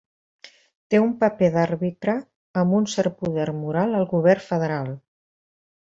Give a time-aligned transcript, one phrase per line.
[0.93, 2.17] Té un paper d'àrbitre
[2.63, 4.95] amb un cert poder moral al govern federal.